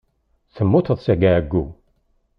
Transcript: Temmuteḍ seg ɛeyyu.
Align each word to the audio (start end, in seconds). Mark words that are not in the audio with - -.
Temmuteḍ 0.55 0.99
seg 1.01 1.21
ɛeyyu. 1.31 1.65